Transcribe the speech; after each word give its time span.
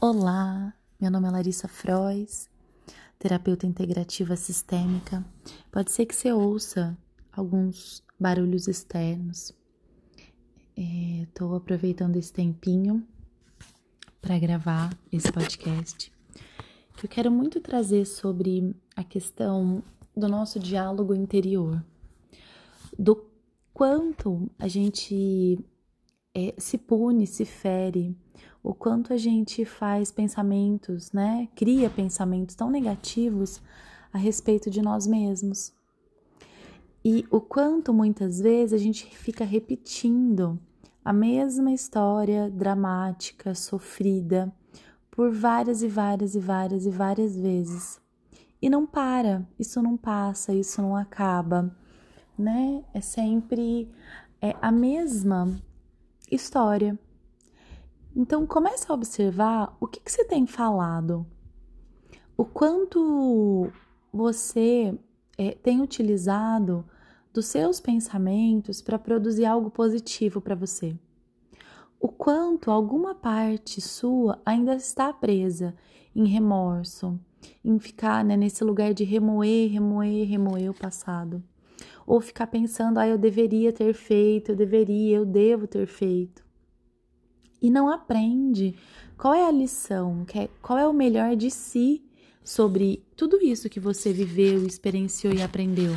Olá, 0.00 0.74
meu 1.00 1.08
nome 1.08 1.28
é 1.28 1.30
Larissa 1.30 1.68
Frois, 1.68 2.50
terapeuta 3.16 3.64
integrativa 3.64 4.34
sistêmica. 4.34 5.24
Pode 5.70 5.92
ser 5.92 6.06
que 6.06 6.16
você 6.16 6.32
ouça 6.32 6.98
alguns 7.30 8.02
barulhos 8.18 8.66
externos. 8.66 9.54
Estou 10.76 11.54
é, 11.54 11.58
aproveitando 11.58 12.16
esse 12.16 12.32
tempinho 12.32 13.06
para 14.20 14.36
gravar 14.36 14.90
esse 15.12 15.30
podcast. 15.30 16.12
Eu 17.00 17.08
quero 17.08 17.30
muito 17.30 17.60
trazer 17.60 18.04
sobre 18.04 18.74
a 18.96 19.04
questão 19.04 19.80
do 20.16 20.26
nosso 20.26 20.58
diálogo 20.58 21.14
interior, 21.14 21.80
do 22.98 23.29
quanto 23.72 24.50
a 24.58 24.68
gente 24.68 25.58
é, 26.34 26.54
se 26.58 26.78
pune, 26.78 27.26
se 27.26 27.44
fere, 27.44 28.16
o 28.62 28.74
quanto 28.74 29.12
a 29.12 29.16
gente 29.16 29.64
faz 29.64 30.12
pensamentos, 30.12 31.12
né? 31.12 31.48
Cria 31.54 31.88
pensamentos 31.88 32.54
tão 32.54 32.70
negativos 32.70 33.60
a 34.12 34.18
respeito 34.18 34.70
de 34.70 34.82
nós 34.82 35.06
mesmos. 35.06 35.72
E 37.04 37.26
o 37.30 37.40
quanto 37.40 37.94
muitas 37.94 38.40
vezes 38.40 38.74
a 38.74 38.82
gente 38.82 39.06
fica 39.16 39.44
repetindo 39.44 40.60
a 41.02 41.12
mesma 41.12 41.72
história 41.72 42.50
dramática, 42.50 43.54
sofrida, 43.54 44.52
por 45.10 45.32
várias 45.32 45.82
e 45.82 45.88
várias 45.88 46.34
e 46.34 46.40
várias 46.40 46.84
e 46.84 46.90
várias 46.90 47.34
vezes. 47.34 47.98
E 48.60 48.68
não 48.68 48.86
para, 48.86 49.46
isso 49.58 49.80
não 49.80 49.96
passa, 49.96 50.52
isso 50.52 50.82
não 50.82 50.94
acaba, 50.94 51.74
né? 52.38 52.84
É 52.92 53.00
sempre 53.00 53.90
é 54.40 54.56
a 54.60 54.72
mesma 54.72 55.60
história. 56.30 56.98
Então 58.14 58.46
comece 58.46 58.86
a 58.88 58.94
observar 58.94 59.76
o 59.80 59.86
que, 59.86 60.00
que 60.00 60.10
você 60.10 60.24
tem 60.24 60.46
falado, 60.46 61.26
o 62.36 62.44
quanto 62.44 63.70
você 64.12 64.98
é, 65.38 65.52
tem 65.52 65.80
utilizado 65.80 66.84
dos 67.32 67.46
seus 67.46 67.80
pensamentos 67.80 68.82
para 68.82 68.98
produzir 68.98 69.46
algo 69.46 69.70
positivo 69.70 70.40
para 70.40 70.54
você. 70.54 70.96
O 72.00 72.08
quanto 72.08 72.70
alguma 72.70 73.14
parte 73.14 73.80
sua 73.80 74.40
ainda 74.44 74.74
está 74.74 75.12
presa 75.12 75.74
em 76.16 76.26
remorso, 76.26 77.20
em 77.64 77.78
ficar 77.78 78.24
né, 78.24 78.36
nesse 78.36 78.64
lugar 78.64 78.92
de 78.92 79.04
remoer, 79.04 79.70
remoer, 79.70 80.26
remoer 80.26 80.70
o 80.70 80.74
passado. 80.74 81.42
Ou 82.06 82.20
ficar 82.20 82.46
pensando, 82.46 82.98
ah, 82.98 83.06
eu 83.06 83.18
deveria 83.18 83.72
ter 83.72 83.92
feito, 83.94 84.52
eu 84.52 84.56
deveria, 84.56 85.16
eu 85.16 85.24
devo 85.24 85.66
ter 85.66 85.86
feito. 85.86 86.44
E 87.62 87.70
não 87.70 87.88
aprende 87.88 88.74
qual 89.18 89.34
é 89.34 89.46
a 89.46 89.50
lição, 89.50 90.24
é, 90.34 90.48
qual 90.62 90.78
é 90.78 90.86
o 90.86 90.92
melhor 90.92 91.36
de 91.36 91.50
si 91.50 92.02
sobre 92.42 93.04
tudo 93.14 93.36
isso 93.42 93.68
que 93.68 93.78
você 93.78 94.12
viveu, 94.12 94.66
experienciou 94.66 95.32
e 95.32 95.42
aprendeu. 95.42 95.94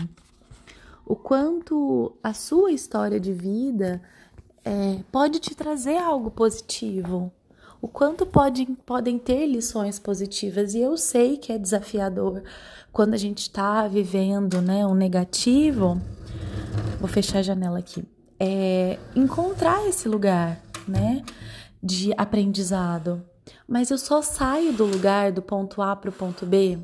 O 1.06 1.16
quanto 1.16 2.16
a 2.22 2.34
sua 2.34 2.72
história 2.72 3.20
de 3.20 3.34
vida 3.34 4.02
é, 4.64 5.04
pode 5.12 5.40
te 5.40 5.56
trazer 5.56 5.98
algo 5.98 6.32
positivo 6.32 7.32
o 7.84 7.88
quanto 7.90 8.26
pode, 8.26 8.66
podem 8.86 9.20
ter 9.20 9.46
lições 9.46 10.00
positivas. 10.00 10.74
E 10.74 10.80
eu 10.80 10.96
sei 10.96 11.36
que 11.36 11.52
é 11.52 11.58
desafiador 11.58 12.42
quando 12.94 13.14
a 13.14 13.18
gente 13.18 13.40
está 13.40 13.86
vivendo 13.90 14.62
né, 14.62 14.88
um 14.88 14.96
negativo. 14.96 16.02
Vou 16.98 17.10
fechar 17.10 17.40
a 17.40 17.44
janela 17.44 17.80
aqui. 17.80 18.02
É 18.40 18.98
encontrar 19.14 19.86
esse 19.86 20.08
lugar 20.08 20.64
né, 20.88 21.26
de 21.84 22.14
aprendizado. 22.18 23.22
Mas 23.68 23.92
eu 23.92 23.98
só 23.98 24.22
saio 24.22 24.72
do 24.72 24.86
lugar 24.86 25.34
do 25.34 25.42
ponto 25.42 25.82
A 25.82 25.94
para 25.94 26.10
o 26.10 26.14
ponto 26.14 26.46
B 26.46 26.80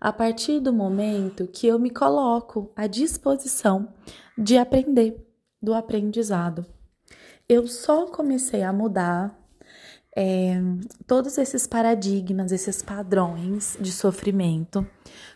a 0.00 0.12
partir 0.12 0.58
do 0.58 0.72
momento 0.72 1.46
que 1.46 1.68
eu 1.68 1.78
me 1.78 1.88
coloco 1.88 2.72
à 2.74 2.88
disposição 2.88 3.94
de 4.36 4.58
aprender, 4.58 5.24
do 5.62 5.72
aprendizado. 5.72 6.66
Eu 7.48 7.68
só 7.68 8.06
comecei 8.06 8.64
a 8.64 8.72
mudar 8.72 9.40
é, 10.14 10.54
todos 11.06 11.38
esses 11.38 11.66
paradigmas, 11.66 12.52
esses 12.52 12.82
padrões 12.82 13.76
de 13.80 13.90
sofrimento, 13.90 14.86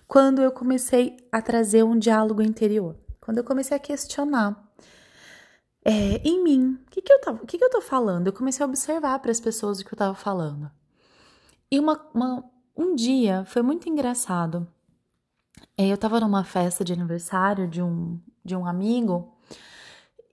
quando 0.06 0.42
eu 0.42 0.52
comecei 0.52 1.16
a 1.32 1.40
trazer 1.40 1.82
um 1.82 1.98
diálogo 1.98 2.42
interior, 2.42 2.96
quando 3.20 3.38
eu 3.38 3.44
comecei 3.44 3.76
a 3.76 3.80
questionar 3.80 4.66
é, 5.88 6.20
em 6.24 6.42
mim, 6.42 6.80
o 6.84 6.90
que, 6.90 7.00
que, 7.00 7.12
eu 7.12 7.20
tava, 7.20 7.46
que, 7.46 7.56
que 7.56 7.64
eu 7.64 7.70
tô 7.70 7.80
falando? 7.80 8.26
Eu 8.26 8.32
comecei 8.32 8.64
a 8.64 8.68
observar 8.68 9.20
para 9.20 9.30
as 9.30 9.38
pessoas 9.38 9.78
o 9.78 9.84
que 9.84 9.94
eu 9.94 9.98
tava 9.98 10.16
falando. 10.16 10.68
E 11.70 11.78
uma, 11.78 12.04
uma, 12.12 12.44
um 12.76 12.94
dia 12.96 13.44
foi 13.44 13.62
muito 13.62 13.88
engraçado. 13.88 14.66
É, 15.78 15.86
eu 15.86 15.96
tava 15.96 16.18
numa 16.18 16.42
festa 16.42 16.84
de 16.84 16.92
aniversário 16.92 17.68
de 17.68 17.80
um, 17.80 18.20
de 18.44 18.56
um 18.56 18.66
amigo 18.66 19.35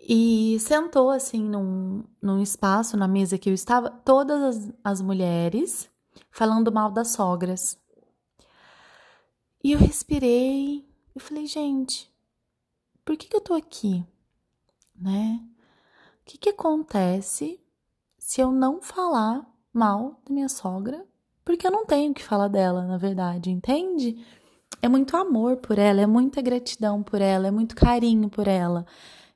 e 0.05 0.57
sentou 0.59 1.09
assim 1.09 1.41
num, 1.41 2.03
num 2.21 2.41
espaço, 2.41 2.97
na 2.97 3.07
mesa 3.07 3.37
que 3.37 3.49
eu 3.49 3.53
estava, 3.53 3.89
todas 3.89 4.41
as, 4.41 4.73
as 4.83 5.01
mulheres 5.01 5.89
falando 6.29 6.71
mal 6.71 6.91
das 6.91 7.09
sogras. 7.09 7.79
E 9.63 9.71
eu 9.71 9.79
respirei 9.79 10.85
e 11.15 11.19
falei, 11.19 11.45
gente, 11.45 12.11
por 13.05 13.15
que, 13.15 13.27
que 13.27 13.35
eu 13.35 13.41
tô 13.41 13.53
aqui? 13.53 14.05
Né? 14.93 15.39
O 16.21 16.25
que, 16.25 16.37
que 16.37 16.49
acontece 16.49 17.59
se 18.17 18.41
eu 18.41 18.51
não 18.51 18.81
falar 18.81 19.49
mal 19.71 20.19
da 20.25 20.33
minha 20.33 20.49
sogra? 20.49 21.05
Porque 21.45 21.65
eu 21.65 21.71
não 21.71 21.85
tenho 21.85 22.13
que 22.13 22.23
falar 22.23 22.49
dela, 22.49 22.85
na 22.85 22.97
verdade, 22.97 23.49
entende? 23.49 24.25
É 24.81 24.89
muito 24.89 25.15
amor 25.15 25.57
por 25.57 25.79
ela, 25.79 26.01
é 26.01 26.07
muita 26.07 26.41
gratidão 26.41 27.01
por 27.01 27.21
ela, 27.21 27.47
é 27.47 27.51
muito 27.51 27.73
carinho 27.73 28.29
por 28.29 28.49
ela. 28.49 28.85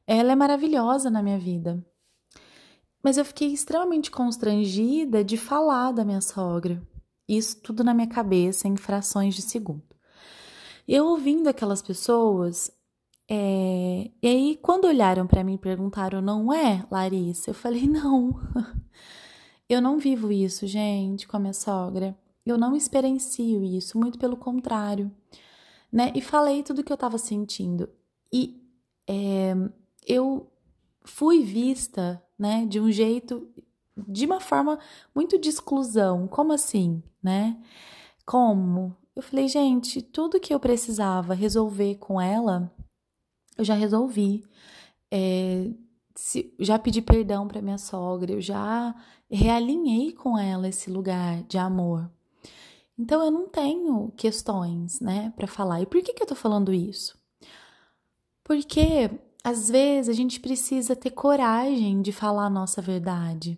Ela 0.07 0.31
é 0.31 0.35
maravilhosa 0.35 1.09
na 1.09 1.21
minha 1.21 1.37
vida. 1.37 1.85
Mas 3.03 3.17
eu 3.17 3.25
fiquei 3.25 3.53
extremamente 3.53 4.09
constrangida 4.09 5.23
de 5.23 5.35
falar 5.37 5.91
da 5.91 6.05
minha 6.05 6.21
sogra. 6.21 6.81
Isso 7.27 7.61
tudo 7.61 7.83
na 7.83 7.93
minha 7.93 8.07
cabeça 8.07 8.67
em 8.67 8.77
frações 8.77 9.35
de 9.35 9.41
segundo. 9.41 9.83
Eu 10.87 11.05
ouvindo 11.07 11.49
aquelas 11.49 11.81
pessoas, 11.81 12.71
é... 13.29 14.09
e 14.21 14.27
aí 14.27 14.59
quando 14.61 14.85
olharam 14.85 15.27
para 15.27 15.43
mim 15.43 15.55
e 15.55 15.57
perguntaram, 15.57 16.21
não 16.21 16.53
é, 16.53 16.85
Larissa? 16.89 17.49
Eu 17.49 17.53
falei, 17.53 17.85
não. 17.87 18.33
eu 19.67 19.81
não 19.81 19.99
vivo 19.99 20.31
isso, 20.31 20.65
gente, 20.65 21.27
com 21.27 21.35
a 21.35 21.39
minha 21.39 21.53
sogra. 21.53 22.17
Eu 22.45 22.57
não 22.57 22.73
experiencio 22.73 23.61
isso, 23.61 23.99
muito 23.99 24.17
pelo 24.17 24.37
contrário. 24.37 25.11
Né? 25.91 26.13
E 26.15 26.21
falei 26.21 26.63
tudo 26.63 26.79
o 26.79 26.83
que 26.83 26.91
eu 26.91 26.95
estava 26.95 27.17
sentindo. 27.17 27.89
E 28.31 28.61
é, 29.05 29.53
eu 30.07 30.49
fui 31.03 31.43
vista, 31.43 32.23
né, 32.39 32.65
de 32.65 32.79
um 32.79 32.91
jeito, 32.91 33.47
de 34.07 34.25
uma 34.25 34.39
forma 34.39 34.79
muito 35.13 35.37
de 35.37 35.49
exclusão. 35.49 36.27
Como 36.27 36.53
assim, 36.53 37.03
né? 37.21 37.61
Como? 38.25 38.95
Eu 39.15 39.21
falei, 39.21 39.47
gente, 39.47 40.01
tudo 40.01 40.39
que 40.39 40.53
eu 40.53 40.59
precisava 40.59 41.33
resolver 41.33 41.95
com 41.95 42.21
ela, 42.21 42.71
eu 43.57 43.65
já 43.65 43.73
resolvi. 43.73 44.45
É, 45.11 45.71
se, 46.15 46.53
já 46.59 46.79
pedi 46.79 47.01
perdão 47.01 47.47
para 47.47 47.61
minha 47.61 47.77
sogra, 47.77 48.31
eu 48.31 48.41
já 48.41 48.95
realinhei 49.29 50.13
com 50.13 50.37
ela 50.37 50.67
esse 50.67 50.89
lugar 50.89 51.43
de 51.43 51.57
amor. 51.57 52.09
Então 52.97 53.23
eu 53.23 53.31
não 53.31 53.47
tenho 53.47 54.11
questões, 54.15 54.99
né, 54.99 55.31
para 55.35 55.47
falar. 55.47 55.81
E 55.81 55.85
por 55.85 56.01
que 56.01 56.13
que 56.13 56.23
eu 56.23 56.27
tô 56.27 56.35
falando 56.35 56.73
isso? 56.73 57.17
Porque 58.43 59.09
às 59.47 59.69
vezes 59.69 60.09
a 60.09 60.13
gente 60.13 60.41
precisa 60.41 60.93
ter 60.93 61.11
coragem 61.11 62.01
de 62.01 62.11
falar 62.11 62.47
a 62.47 62.49
nossa 62.49 62.81
verdade. 62.81 63.57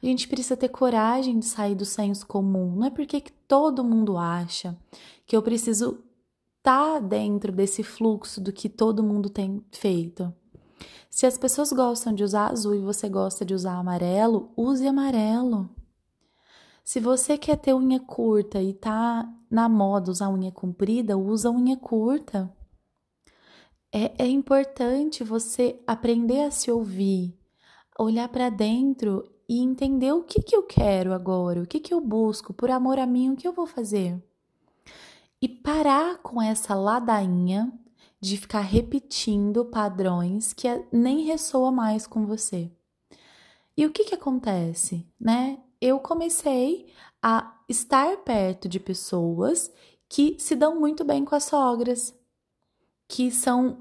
A 0.00 0.06
gente 0.06 0.28
precisa 0.28 0.56
ter 0.56 0.68
coragem 0.68 1.40
de 1.40 1.46
sair 1.46 1.74
do 1.74 1.84
senso 1.84 2.24
comum. 2.24 2.76
Não 2.76 2.86
é 2.86 2.90
porque 2.90 3.20
que 3.20 3.32
todo 3.32 3.82
mundo 3.82 4.16
acha 4.16 4.78
que 5.26 5.36
eu 5.36 5.42
preciso 5.42 5.98
estar 6.58 6.94
tá 6.94 7.00
dentro 7.00 7.50
desse 7.50 7.82
fluxo 7.82 8.40
do 8.40 8.52
que 8.52 8.68
todo 8.68 9.02
mundo 9.02 9.28
tem 9.28 9.60
feito. 9.72 10.32
Se 11.10 11.26
as 11.26 11.36
pessoas 11.36 11.72
gostam 11.72 12.14
de 12.14 12.22
usar 12.22 12.52
azul 12.52 12.76
e 12.76 12.80
você 12.80 13.08
gosta 13.08 13.44
de 13.44 13.54
usar 13.54 13.72
amarelo, 13.72 14.52
use 14.56 14.86
amarelo. 14.86 15.68
Se 16.84 17.00
você 17.00 17.36
quer 17.36 17.56
ter 17.56 17.74
unha 17.74 17.98
curta 17.98 18.62
e 18.62 18.72
tá 18.72 19.28
na 19.50 19.68
moda 19.68 20.12
usar 20.12 20.30
unha 20.30 20.52
comprida, 20.52 21.18
usa 21.18 21.50
unha 21.50 21.76
curta 21.76 22.54
é, 23.94 24.12
é 24.18 24.26
importante 24.26 25.22
você 25.22 25.80
aprender 25.86 26.42
a 26.42 26.50
se 26.50 26.68
ouvir, 26.68 27.32
olhar 27.96 28.28
para 28.28 28.50
dentro 28.50 29.24
e 29.48 29.60
entender 29.60 30.10
o 30.10 30.24
que, 30.24 30.42
que 30.42 30.56
eu 30.56 30.64
quero 30.64 31.12
agora, 31.12 31.62
o 31.62 31.66
que, 31.66 31.78
que 31.78 31.94
eu 31.94 32.00
busco, 32.00 32.52
por 32.52 32.72
amor 32.72 32.98
a 32.98 33.06
mim, 33.06 33.30
o 33.30 33.36
que 33.36 33.46
eu 33.46 33.52
vou 33.52 33.66
fazer. 33.66 34.20
E 35.40 35.48
parar 35.48 36.18
com 36.18 36.42
essa 36.42 36.74
ladainha 36.74 37.72
de 38.20 38.36
ficar 38.36 38.62
repetindo 38.62 39.66
padrões 39.66 40.52
que 40.52 40.66
nem 40.90 41.20
ressoa 41.20 41.70
mais 41.70 42.04
com 42.04 42.26
você. 42.26 42.72
E 43.76 43.86
o 43.86 43.92
que 43.92 44.04
que 44.04 44.14
acontece, 44.14 45.06
né? 45.20 45.60
Eu 45.80 46.00
comecei 46.00 46.92
a 47.22 47.60
estar 47.68 48.16
perto 48.18 48.68
de 48.68 48.80
pessoas 48.80 49.72
que 50.08 50.36
se 50.40 50.56
dão 50.56 50.80
muito 50.80 51.04
bem 51.04 51.24
com 51.24 51.34
as 51.34 51.44
sogras, 51.44 52.12
que 53.14 53.30
são 53.30 53.76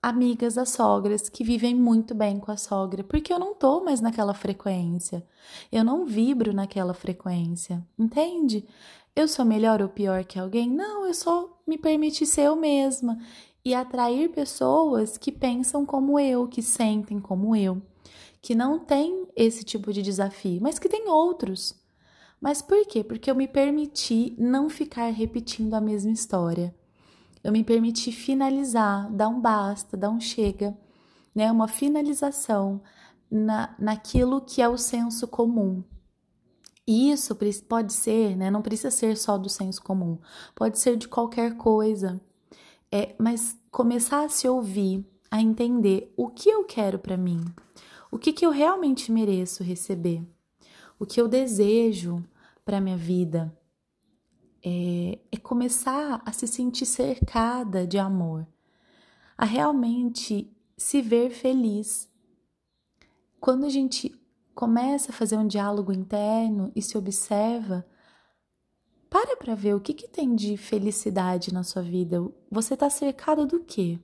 amigas 0.00 0.54
das 0.54 0.68
sogras, 0.68 1.28
que 1.28 1.42
vivem 1.42 1.74
muito 1.74 2.14
bem 2.14 2.38
com 2.38 2.52
a 2.52 2.56
sogra, 2.56 3.02
porque 3.02 3.32
eu 3.32 3.38
não 3.38 3.52
tô 3.52 3.82
mais 3.82 4.00
naquela 4.00 4.32
frequência. 4.32 5.26
Eu 5.72 5.82
não 5.82 6.06
vibro 6.06 6.54
naquela 6.54 6.94
frequência, 6.94 7.84
entende? 7.98 8.64
Eu 9.16 9.26
sou 9.26 9.44
melhor 9.44 9.82
ou 9.82 9.88
pior 9.88 10.24
que 10.24 10.38
alguém? 10.38 10.70
Não, 10.70 11.04
eu 11.04 11.12
só 11.12 11.60
me 11.66 11.76
permiti 11.76 12.24
ser 12.24 12.42
eu 12.42 12.54
mesma 12.54 13.18
e 13.64 13.74
atrair 13.74 14.30
pessoas 14.30 15.18
que 15.18 15.32
pensam 15.32 15.84
como 15.84 16.20
eu, 16.20 16.46
que 16.46 16.62
sentem 16.62 17.18
como 17.18 17.56
eu, 17.56 17.82
que 18.40 18.54
não 18.54 18.78
têm 18.78 19.26
esse 19.34 19.64
tipo 19.64 19.92
de 19.92 20.00
desafio, 20.00 20.62
mas 20.62 20.78
que 20.78 20.88
têm 20.88 21.08
outros. 21.08 21.74
Mas 22.40 22.62
por 22.62 22.86
quê? 22.86 23.02
Porque 23.02 23.28
eu 23.28 23.34
me 23.34 23.48
permiti 23.48 24.32
não 24.38 24.70
ficar 24.70 25.12
repetindo 25.12 25.74
a 25.74 25.80
mesma 25.80 26.12
história. 26.12 26.72
Eu 27.46 27.52
me 27.52 27.62
permiti 27.62 28.10
finalizar, 28.10 29.08
dar 29.12 29.28
um 29.28 29.40
basta, 29.40 29.96
dar 29.96 30.10
um 30.10 30.18
chega, 30.18 30.76
né? 31.32 31.48
Uma 31.52 31.68
finalização 31.68 32.82
na, 33.30 33.72
naquilo 33.78 34.40
que 34.40 34.60
é 34.60 34.68
o 34.68 34.76
senso 34.76 35.28
comum. 35.28 35.84
E 36.84 37.12
isso 37.12 37.38
pode 37.68 37.92
ser, 37.92 38.36
né? 38.36 38.50
Não 38.50 38.60
precisa 38.60 38.90
ser 38.90 39.16
só 39.16 39.38
do 39.38 39.48
senso 39.48 39.80
comum, 39.80 40.18
pode 40.56 40.80
ser 40.80 40.96
de 40.96 41.06
qualquer 41.06 41.56
coisa. 41.56 42.20
É, 42.90 43.14
mas 43.16 43.56
começar 43.70 44.24
a 44.24 44.28
se 44.28 44.48
ouvir, 44.48 45.06
a 45.30 45.40
entender 45.40 46.12
o 46.16 46.28
que 46.28 46.48
eu 46.48 46.64
quero 46.64 46.98
para 46.98 47.16
mim, 47.16 47.44
o 48.10 48.18
que, 48.18 48.32
que 48.32 48.44
eu 48.44 48.50
realmente 48.50 49.12
mereço 49.12 49.62
receber, 49.62 50.20
o 50.98 51.06
que 51.06 51.20
eu 51.20 51.28
desejo 51.28 52.24
para 52.64 52.80
minha 52.80 52.96
vida. 52.96 53.56
É, 54.68 55.20
é 55.30 55.36
começar 55.36 56.20
a 56.26 56.32
se 56.32 56.44
sentir 56.48 56.86
cercada 56.86 57.86
de 57.86 57.98
amor, 57.98 58.44
a 59.38 59.44
realmente 59.44 60.52
se 60.76 61.00
ver 61.00 61.30
feliz. 61.30 62.10
Quando 63.38 63.64
a 63.64 63.68
gente 63.68 64.12
começa 64.56 65.12
a 65.12 65.14
fazer 65.14 65.36
um 65.36 65.46
diálogo 65.46 65.92
interno 65.92 66.72
e 66.74 66.82
se 66.82 66.98
observa, 66.98 67.86
para 69.08 69.36
para 69.36 69.54
ver 69.54 69.74
o 69.74 69.80
que, 69.80 69.94
que 69.94 70.08
tem 70.08 70.34
de 70.34 70.56
felicidade 70.56 71.54
na 71.54 71.62
sua 71.62 71.82
vida. 71.82 72.26
Você 72.50 72.74
está 72.74 72.90
cercado 72.90 73.46
do 73.46 73.60
quê? 73.60 74.00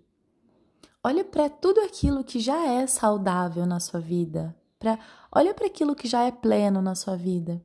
Olha 1.02 1.24
para 1.24 1.50
tudo 1.50 1.80
aquilo 1.80 2.22
que 2.22 2.38
já 2.38 2.64
é 2.66 2.86
saudável 2.86 3.66
na 3.66 3.80
sua 3.80 3.98
vida. 3.98 4.56
Pra, 4.78 4.98
olha 5.34 5.52
para 5.52 5.66
aquilo 5.66 5.96
que 5.96 6.06
já 6.06 6.22
é 6.22 6.30
pleno 6.30 6.80
na 6.80 6.94
sua 6.94 7.16
vida. 7.16 7.60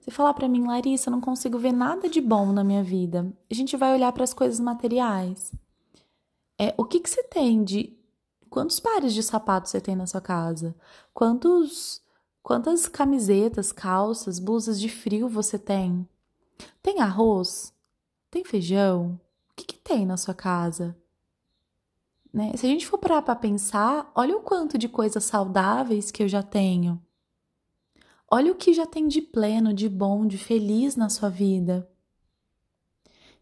Você 0.00 0.10
falar 0.10 0.34
para 0.34 0.48
mim, 0.48 0.66
Larissa, 0.66 1.08
eu 1.08 1.12
não 1.12 1.20
consigo 1.20 1.58
ver 1.58 1.72
nada 1.72 2.08
de 2.08 2.20
bom 2.20 2.52
na 2.52 2.64
minha 2.64 2.82
vida. 2.82 3.30
A 3.50 3.54
gente 3.54 3.76
vai 3.76 3.92
olhar 3.94 4.10
para 4.12 4.24
as 4.24 4.32
coisas 4.32 4.58
materiais. 4.58 5.52
É, 6.58 6.74
o 6.76 6.84
que, 6.84 7.00
que 7.00 7.08
você 7.08 7.22
tem 7.22 7.62
de 7.62 8.00
Quantos 8.50 8.80
pares 8.80 9.14
de 9.14 9.22
sapatos 9.22 9.70
você 9.70 9.80
tem 9.80 9.94
na 9.94 10.08
sua 10.08 10.20
casa? 10.20 10.74
Quantos 11.14 12.02
quantas 12.42 12.88
camisetas, 12.88 13.70
calças, 13.70 14.40
blusas 14.40 14.80
de 14.80 14.88
frio 14.88 15.28
você 15.28 15.56
tem? 15.56 16.06
Tem 16.82 17.00
arroz? 17.00 17.72
Tem 18.28 18.44
feijão? 18.44 19.20
O 19.52 19.54
que, 19.54 19.64
que 19.64 19.78
tem 19.78 20.04
na 20.04 20.16
sua 20.16 20.34
casa? 20.34 20.96
Né? 22.32 22.52
Se 22.56 22.66
a 22.66 22.68
gente 22.68 22.88
for 22.88 22.98
parar 22.98 23.22
para 23.22 23.36
pensar, 23.36 24.10
olha 24.16 24.36
o 24.36 24.40
quanto 24.40 24.76
de 24.76 24.88
coisas 24.88 25.22
saudáveis 25.22 26.10
que 26.10 26.22
eu 26.22 26.28
já 26.28 26.42
tenho. 26.42 27.00
Olha 28.32 28.52
o 28.52 28.54
que 28.54 28.72
já 28.72 28.86
tem 28.86 29.08
de 29.08 29.20
pleno, 29.20 29.74
de 29.74 29.88
bom, 29.88 30.24
de 30.24 30.38
feliz 30.38 30.94
na 30.94 31.08
sua 31.08 31.28
vida. 31.28 31.90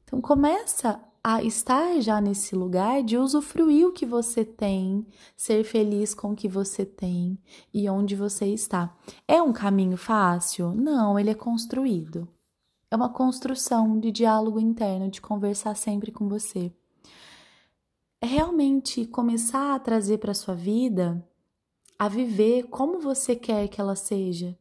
Então 0.03 0.19
começa 0.19 0.99
a 1.23 1.43
estar 1.43 2.01
já 2.01 2.23
nesse 2.23 2.57
lugar 2.57 3.03
de 3.03 3.19
usufruir 3.19 3.87
o 3.87 3.93
que 3.93 4.07
você 4.07 4.47
tem, 4.47 5.07
ser 5.37 5.63
feliz 5.63 6.15
com 6.15 6.33
o 6.33 6.35
que 6.35 6.49
você 6.49 6.87
tem 6.87 7.39
e 7.75 7.87
onde 7.91 8.17
você 8.17 8.47
está. 8.47 8.97
É 9.27 9.43
um 9.43 9.53
caminho 9.53 9.99
fácil? 9.99 10.73
Não, 10.75 11.19
ele 11.19 11.29
é 11.29 11.35
construído. 11.35 12.27
É 12.91 12.97
uma 12.97 13.11
construção 13.11 14.01
de 14.01 14.11
diálogo 14.11 14.59
interno, 14.59 15.11
de 15.11 15.21
conversar 15.21 15.77
sempre 15.77 16.11
com 16.11 16.27
você. 16.27 16.73
É 18.23 18.27
realmente 18.27 19.05
começar 19.05 19.75
a 19.75 19.79
trazer 19.79 20.17
para 20.17 20.33
sua 20.33 20.55
vida 20.55 21.23
a 21.99 22.09
viver 22.09 22.69
como 22.69 23.01
você 23.01 23.37
quer 23.37 23.69
que 23.69 23.81
ela 23.81 23.95
seja, 23.95 24.57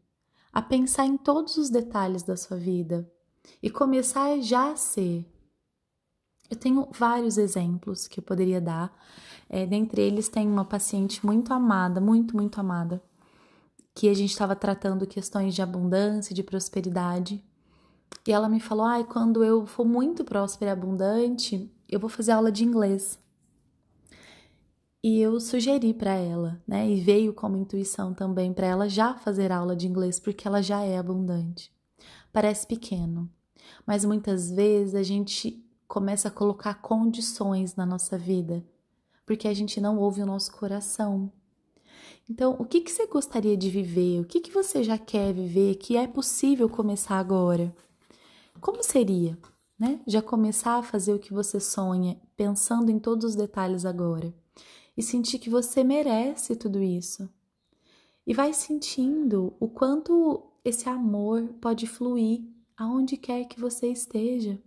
a 0.58 0.62
pensar 0.64 1.06
em 1.06 1.18
todos 1.18 1.56
os 1.56 1.70
detalhes 1.70 2.24
da 2.24 2.36
sua 2.36 2.58
vida 2.58 3.08
e 3.62 3.70
começar 3.70 4.40
já 4.42 4.72
a 4.72 4.76
ser 4.76 5.24
eu 6.50 6.58
tenho 6.58 6.88
vários 6.92 7.38
exemplos 7.38 8.08
que 8.08 8.20
eu 8.20 8.24
poderia 8.24 8.60
dar. 8.60 8.92
É, 9.48 9.68
dentre 9.68 10.02
eles 10.02 10.28
tem 10.28 10.48
uma 10.48 10.66
paciente 10.66 11.24
muito 11.24 11.54
amada, 11.54 12.02
muito, 12.02 12.36
muito 12.36 12.60
amada, 12.60 13.04
que 13.94 14.10
a 14.10 14.16
gente 14.16 14.32
estava 14.32 14.56
tratando 14.56 15.06
questões 15.06 15.54
de 15.54 15.62
abundância, 15.62 16.34
de 16.34 16.42
prosperidade. 16.42 17.44
E 18.26 18.32
ela 18.32 18.50
me 18.50 18.60
falou: 18.60 18.86
ai, 18.86 19.04
quando 19.04 19.44
eu 19.44 19.68
for 19.68 19.86
muito 19.86 20.24
próspera 20.24 20.72
e 20.72 20.74
abundante, 20.74 21.72
eu 21.88 22.00
vou 22.00 22.10
fazer 22.10 22.32
aula 22.32 22.52
de 22.52 22.64
inglês. 22.64 23.20
E 25.04 25.22
eu 25.22 25.40
sugeri 25.40 25.94
para 25.94 26.16
ela, 26.16 26.62
né? 26.68 26.90
E 26.90 27.00
veio 27.00 27.34
como 27.34 27.56
intuição 27.56 28.14
também 28.14 28.52
para 28.52 28.66
ela 28.66 28.90
já 28.90 29.16
fazer 29.16 29.52
aula 29.52 29.76
de 29.76 29.88
inglês, 29.88 30.20
porque 30.20 30.48
ela 30.48 30.62
já 30.62 30.84
é 30.84 30.98
abundante. 30.98 31.72
Parece 32.34 32.66
pequeno, 32.66 33.30
mas 33.86 34.04
muitas 34.04 34.50
vezes 34.50 34.96
a 34.96 35.04
gente 35.04 35.64
começa 35.88 36.28
a 36.28 36.32
colocar 36.32 36.82
condições 36.82 37.76
na 37.76 37.86
nossa 37.86 38.18
vida, 38.18 38.66
porque 39.26 39.48
a 39.48 39.54
gente 39.54 39.80
não 39.80 39.98
ouve 39.98 40.22
o 40.22 40.26
nosso 40.26 40.52
coração. 40.52 41.32
Então, 42.30 42.56
o 42.60 42.66
que, 42.66 42.82
que 42.82 42.92
você 42.92 43.08
gostaria 43.08 43.56
de 43.56 43.70
viver? 43.70 44.20
O 44.20 44.26
que, 44.26 44.42
que 44.42 44.52
você 44.52 44.84
já 44.84 44.98
quer 44.98 45.34
viver 45.34 45.76
que 45.76 45.96
é 45.96 46.08
possível 46.08 46.68
começar 46.68 47.18
agora? 47.18 47.74
Como 48.60 48.84
seria, 48.84 49.38
né? 49.80 50.02
Já 50.06 50.22
começar 50.22 50.78
a 50.78 50.84
fazer 50.84 51.14
o 51.14 51.20
que 51.20 51.34
você 51.34 51.60
sonha, 51.60 52.20
pensando 52.36 52.90
em 52.92 53.00
todos 53.00 53.30
os 53.30 53.36
detalhes 53.36 53.86
agora. 53.86 54.34
E 54.98 55.04
sentir 55.04 55.38
que 55.40 55.50
você 55.50 55.84
merece 55.84 56.56
tudo 56.56 56.82
isso. 56.82 57.30
E 58.26 58.34
vai 58.34 58.52
sentindo 58.52 59.56
o 59.60 59.70
quanto 59.70 60.44
esse 60.66 60.90
amor 60.90 61.48
pode 61.62 61.88
fluir 61.88 62.44
aonde 62.76 63.16
quer 63.16 63.46
que 63.46 63.60
você 63.60 63.88
esteja. 63.88 64.62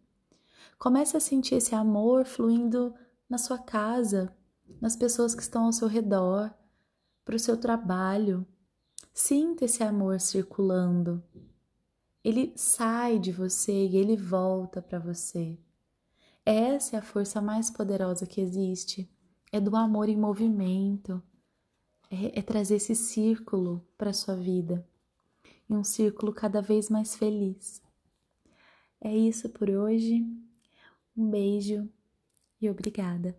Comece 0.79 1.17
a 1.17 1.21
sentir 1.21 1.57
esse 1.57 1.75
amor 1.75 2.25
fluindo 2.25 2.95
na 3.29 3.37
sua 3.37 3.59
casa, 3.59 4.35
nas 4.81 4.97
pessoas 4.97 5.35
que 5.35 5.43
estão 5.43 5.67
ao 5.67 5.73
seu 5.73 5.89
redor, 5.89 6.51
para 7.25 7.37
o 7.37 7.39
seu 7.39 7.57
trabalho. 7.57 8.47
Sinta 9.13 9.67
esse 9.67 9.83
amor 9.83 10.21
circulando. 10.21 11.23
Ele 12.25 12.53
sai 12.57 13.19
de 13.19 13.31
você 13.33 13.87
e 13.87 13.97
ele 13.97 14.17
volta 14.17 14.81
para 14.81 14.99
você. 14.99 15.59
Essa 16.45 16.97
é 16.97 16.99
a 16.99 17.03
força 17.03 17.41
mais 17.41 17.71
poderosa 17.71 18.27
que 18.27 18.41
existe. 18.41 19.11
É 19.53 19.61
do 19.61 19.75
amor 19.77 20.09
em 20.09 20.17
movimento. 20.17 21.23
É, 22.11 22.39
é 22.39 22.43
trazer 22.43 22.77
esse 22.77 22.95
círculo 22.95 23.85
para 23.97 24.13
sua 24.13 24.35
vida. 24.35 24.87
E 25.69 25.75
um 25.75 25.85
círculo 25.85 26.33
cada 26.33 26.61
vez 26.61 26.89
mais 26.89 27.15
feliz. 27.15 27.83
É 29.01 29.17
isso 29.17 29.49
por 29.49 29.71
hoje. 29.71 30.27
Um 31.17 31.29
beijo 31.29 31.89
e 32.61 32.69
obrigada. 32.69 33.39